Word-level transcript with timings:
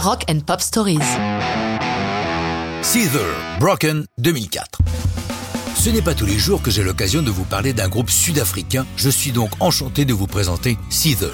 Rock 0.00 0.26
and 0.30 0.38
Pop 0.46 0.60
Stories. 0.60 1.00
Seether, 2.82 3.34
Broken 3.58 4.06
2004. 4.18 4.78
Ce 5.74 5.90
n'est 5.90 6.02
pas 6.02 6.14
tous 6.14 6.24
les 6.24 6.38
jours 6.38 6.62
que 6.62 6.70
j'ai 6.70 6.84
l'occasion 6.84 7.20
de 7.20 7.30
vous 7.30 7.42
parler 7.42 7.72
d'un 7.72 7.88
groupe 7.88 8.08
sud-africain, 8.08 8.86
je 8.96 9.10
suis 9.10 9.32
donc 9.32 9.50
enchanté 9.58 10.04
de 10.04 10.14
vous 10.14 10.28
présenter 10.28 10.78
Seether. 10.88 11.32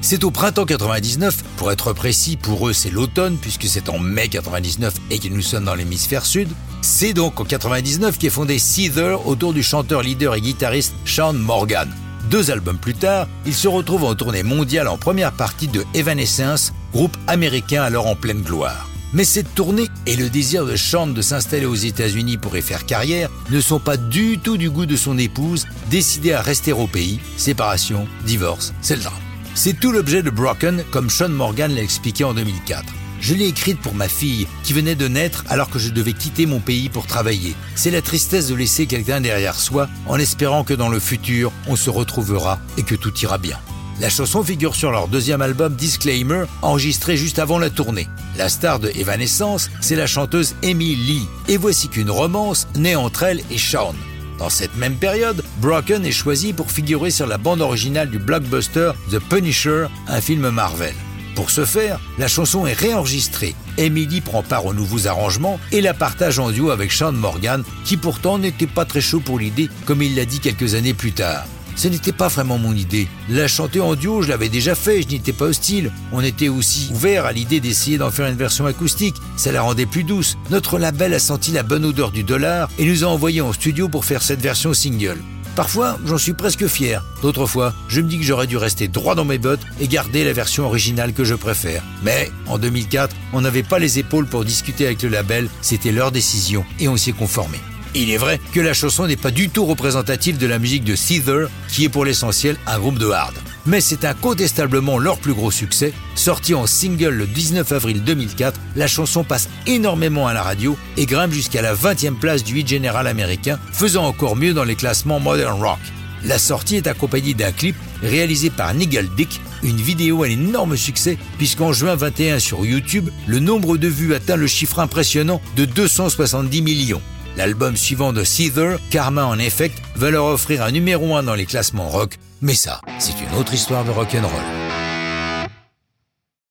C'est 0.00 0.22
au 0.22 0.30
printemps 0.30 0.64
99, 0.64 1.42
pour 1.56 1.72
être 1.72 1.92
précis, 1.92 2.36
pour 2.36 2.68
eux 2.68 2.72
c'est 2.72 2.90
l'automne 2.90 3.36
puisque 3.36 3.66
c'est 3.66 3.88
en 3.88 3.98
mai 3.98 4.28
99 4.28 4.94
et 5.10 5.18
que 5.18 5.28
nous 5.28 5.42
sommes 5.42 5.64
dans 5.64 5.74
l'hémisphère 5.74 6.24
sud. 6.24 6.48
C'est 6.82 7.14
donc 7.14 7.40
en 7.40 7.44
99 7.44 8.16
qu'est 8.18 8.30
fondé 8.30 8.60
Seether 8.60 9.16
autour 9.24 9.52
du 9.52 9.64
chanteur, 9.64 10.02
leader 10.02 10.36
et 10.36 10.40
guitariste 10.40 10.94
Sean 11.04 11.32
Morgan. 11.32 11.90
Deux 12.30 12.50
albums 12.50 12.78
plus 12.78 12.94
tard, 12.94 13.28
il 13.44 13.54
se 13.54 13.68
retrouve 13.68 14.04
en 14.04 14.14
tournée 14.14 14.42
mondiale 14.42 14.88
en 14.88 14.96
première 14.96 15.32
partie 15.32 15.68
de 15.68 15.84
Evanescence, 15.94 16.72
groupe 16.92 17.16
américain 17.26 17.82
alors 17.82 18.06
en 18.06 18.16
pleine 18.16 18.42
gloire. 18.42 18.88
Mais 19.12 19.24
cette 19.24 19.54
tournée 19.54 19.88
et 20.06 20.16
le 20.16 20.28
désir 20.28 20.64
de 20.64 20.74
Sean 20.74 21.06
de 21.06 21.22
s'installer 21.22 21.66
aux 21.66 21.74
États-Unis 21.74 22.38
pour 22.38 22.56
y 22.56 22.62
faire 22.62 22.86
carrière 22.86 23.30
ne 23.50 23.60
sont 23.60 23.78
pas 23.78 23.96
du 23.96 24.38
tout 24.38 24.56
du 24.56 24.70
goût 24.70 24.86
de 24.86 24.96
son 24.96 25.18
épouse, 25.18 25.66
décidée 25.90 26.32
à 26.32 26.40
rester 26.40 26.72
au 26.72 26.86
pays. 26.86 27.20
Séparation, 27.36 28.08
divorce, 28.24 28.72
c'est 28.80 28.96
le 28.96 29.02
drame. 29.02 29.14
C'est 29.54 29.78
tout 29.78 29.92
l'objet 29.92 30.22
de 30.22 30.30
Broken, 30.30 30.82
comme 30.90 31.10
Sean 31.10 31.28
Morgan 31.28 31.72
l'a 31.72 31.82
expliqué 31.82 32.24
en 32.24 32.34
2004. 32.34 32.82
Je 33.24 33.32
l'ai 33.32 33.46
écrite 33.46 33.80
pour 33.80 33.94
ma 33.94 34.06
fille, 34.06 34.46
qui 34.64 34.74
venait 34.74 34.96
de 34.96 35.08
naître 35.08 35.44
alors 35.48 35.70
que 35.70 35.78
je 35.78 35.88
devais 35.88 36.12
quitter 36.12 36.44
mon 36.44 36.60
pays 36.60 36.90
pour 36.90 37.06
travailler. 37.06 37.54
C'est 37.74 37.90
la 37.90 38.02
tristesse 38.02 38.48
de 38.48 38.54
laisser 38.54 38.84
quelqu'un 38.84 39.22
derrière 39.22 39.58
soi, 39.58 39.88
en 40.04 40.18
espérant 40.18 40.62
que 40.62 40.74
dans 40.74 40.90
le 40.90 41.00
futur, 41.00 41.50
on 41.66 41.74
se 41.74 41.88
retrouvera 41.88 42.58
et 42.76 42.82
que 42.82 42.94
tout 42.94 43.18
ira 43.20 43.38
bien. 43.38 43.58
La 43.98 44.10
chanson 44.10 44.44
figure 44.44 44.74
sur 44.74 44.90
leur 44.90 45.08
deuxième 45.08 45.40
album 45.40 45.74
Disclaimer, 45.74 46.44
enregistré 46.60 47.16
juste 47.16 47.38
avant 47.38 47.58
la 47.58 47.70
tournée. 47.70 48.08
La 48.36 48.50
star 48.50 48.78
de 48.78 48.90
Evanescence, 48.94 49.70
c'est 49.80 49.96
la 49.96 50.06
chanteuse 50.06 50.54
Amy 50.62 50.94
Lee. 50.94 51.26
Et 51.48 51.56
voici 51.56 51.88
qu'une 51.88 52.10
romance 52.10 52.68
naît 52.76 52.94
entre 52.94 53.22
elle 53.22 53.40
et 53.50 53.56
Sean. 53.56 53.94
Dans 54.38 54.50
cette 54.50 54.76
même 54.76 54.96
période, 54.96 55.42
Broken 55.62 56.04
est 56.04 56.12
choisi 56.12 56.52
pour 56.52 56.70
figurer 56.70 57.10
sur 57.10 57.26
la 57.26 57.38
bande 57.38 57.62
originale 57.62 58.10
du 58.10 58.18
blockbuster 58.18 58.92
The 59.10 59.18
Punisher, 59.18 59.86
un 60.08 60.20
film 60.20 60.50
Marvel. 60.50 60.94
Pour 61.34 61.50
ce 61.50 61.64
faire, 61.64 61.98
la 62.18 62.28
chanson 62.28 62.66
est 62.66 62.78
réenregistrée. 62.78 63.54
Emily 63.76 64.20
prend 64.20 64.42
part 64.42 64.66
aux 64.66 64.74
nouveaux 64.74 65.08
arrangements 65.08 65.58
et 65.72 65.80
la 65.80 65.94
partage 65.94 66.38
en 66.38 66.50
duo 66.50 66.70
avec 66.70 66.92
Sean 66.92 67.12
Morgan, 67.12 67.64
qui 67.84 67.96
pourtant 67.96 68.38
n'était 68.38 68.68
pas 68.68 68.84
très 68.84 69.00
chaud 69.00 69.20
pour 69.20 69.38
l'idée, 69.38 69.68
comme 69.84 70.02
il 70.02 70.14
l'a 70.14 70.24
dit 70.24 70.38
quelques 70.38 70.74
années 70.74 70.94
plus 70.94 71.12
tard. 71.12 71.44
Ce 71.76 71.88
n'était 71.88 72.12
pas 72.12 72.28
vraiment 72.28 72.56
mon 72.56 72.72
idée. 72.72 73.08
La 73.28 73.48
chanter 73.48 73.80
en 73.80 73.96
duo, 73.96 74.22
je 74.22 74.28
l'avais 74.28 74.48
déjà 74.48 74.76
fait, 74.76 75.02
je 75.02 75.08
n'étais 75.08 75.32
pas 75.32 75.46
hostile. 75.46 75.90
On 76.12 76.20
était 76.20 76.48
aussi 76.48 76.88
ouvert 76.92 77.24
à 77.24 77.32
l'idée 77.32 77.58
d'essayer 77.58 77.98
d'en 77.98 78.12
faire 78.12 78.28
une 78.28 78.36
version 78.36 78.66
acoustique. 78.66 79.16
Ça 79.36 79.50
la 79.50 79.62
rendait 79.62 79.86
plus 79.86 80.04
douce. 80.04 80.36
Notre 80.50 80.78
label 80.78 81.14
a 81.14 81.18
senti 81.18 81.50
la 81.50 81.64
bonne 81.64 81.84
odeur 81.84 82.12
du 82.12 82.22
dollar 82.22 82.70
et 82.78 82.86
nous 82.86 83.02
a 83.02 83.08
envoyé 83.08 83.40
en 83.40 83.52
studio 83.52 83.88
pour 83.88 84.04
faire 84.04 84.22
cette 84.22 84.40
version 84.40 84.72
single. 84.72 85.18
Parfois, 85.56 85.98
j'en 86.04 86.18
suis 86.18 86.32
presque 86.32 86.66
fier. 86.66 87.04
D'autres 87.22 87.46
fois, 87.46 87.72
je 87.88 88.00
me 88.00 88.08
dis 88.08 88.18
que 88.18 88.24
j'aurais 88.24 88.48
dû 88.48 88.56
rester 88.56 88.88
droit 88.88 89.14
dans 89.14 89.24
mes 89.24 89.38
bottes 89.38 89.60
et 89.80 89.86
garder 89.86 90.24
la 90.24 90.32
version 90.32 90.66
originale 90.66 91.12
que 91.12 91.24
je 91.24 91.34
préfère. 91.34 91.82
Mais, 92.02 92.30
en 92.46 92.58
2004, 92.58 93.14
on 93.32 93.40
n'avait 93.40 93.62
pas 93.62 93.78
les 93.78 93.98
épaules 94.00 94.26
pour 94.26 94.44
discuter 94.44 94.86
avec 94.86 95.02
le 95.02 95.10
label, 95.10 95.48
c'était 95.62 95.92
leur 95.92 96.10
décision 96.10 96.64
et 96.80 96.88
on 96.88 96.96
s'y 96.96 97.10
est 97.10 97.12
conformé. 97.12 97.58
Il 97.94 98.10
est 98.10 98.16
vrai 98.16 98.40
que 98.52 98.60
la 98.60 98.74
chanson 98.74 99.06
n'est 99.06 99.16
pas 99.16 99.30
du 99.30 99.48
tout 99.48 99.64
représentative 99.64 100.36
de 100.38 100.48
la 100.48 100.58
musique 100.58 100.82
de 100.82 100.96
Seether, 100.96 101.46
qui 101.68 101.84
est 101.84 101.88
pour 101.88 102.04
l'essentiel 102.04 102.56
un 102.66 102.78
groupe 102.80 102.98
de 102.98 103.08
hard. 103.08 103.34
Mais 103.66 103.80
c'est 103.80 104.04
incontestablement 104.04 104.98
leur 104.98 105.18
plus 105.18 105.32
gros 105.32 105.50
succès. 105.50 105.92
Sorti 106.14 106.54
en 106.54 106.66
single 106.66 107.14
le 107.14 107.26
19 107.26 107.72
avril 107.72 108.04
2004, 108.04 108.60
la 108.76 108.86
chanson 108.86 109.24
passe 109.24 109.48
énormément 109.66 110.26
à 110.26 110.34
la 110.34 110.42
radio 110.42 110.76
et 110.96 111.06
grimpe 111.06 111.32
jusqu'à 111.32 111.62
la 111.62 111.74
20e 111.74 112.18
place 112.18 112.44
du 112.44 112.58
hit 112.58 112.68
général 112.68 113.06
américain, 113.06 113.58
faisant 113.72 114.04
encore 114.04 114.36
mieux 114.36 114.52
dans 114.52 114.64
les 114.64 114.76
classements 114.76 115.20
modern 115.20 115.62
rock. 115.62 115.78
La 116.24 116.38
sortie 116.38 116.76
est 116.76 116.86
accompagnée 116.86 117.34
d'un 117.34 117.52
clip 117.52 117.76
réalisé 118.02 118.50
par 118.50 118.72
Nigel 118.74 119.08
Dick, 119.16 119.40
une 119.62 119.76
vidéo 119.76 120.22
à 120.22 120.28
énorme 120.28 120.76
succès 120.76 121.18
puisqu'en 121.38 121.72
juin 121.72 121.94
21 121.96 122.38
sur 122.38 122.64
YouTube, 122.64 123.10
le 123.26 123.40
nombre 123.40 123.76
de 123.76 123.88
vues 123.88 124.14
atteint 124.14 124.36
le 124.36 124.46
chiffre 124.46 124.78
impressionnant 124.78 125.40
de 125.56 125.64
270 125.64 126.62
millions. 126.62 127.02
L'album 127.36 127.76
suivant 127.76 128.12
de 128.12 128.22
Seether, 128.22 128.76
Karma 128.90 129.26
en 129.26 129.38
Effect, 129.38 129.76
va 129.96 130.10
leur 130.10 130.26
offrir 130.26 130.62
un 130.62 130.70
numéro 130.70 131.16
1 131.16 131.24
dans 131.24 131.34
les 131.34 131.46
classements 131.46 131.88
rock, 131.88 132.18
mais 132.40 132.54
ça, 132.54 132.80
c'est 132.98 133.14
une 133.20 133.38
autre 133.38 133.54
histoire 133.54 133.84
de 133.84 133.90
rock'n'roll. 133.90 134.63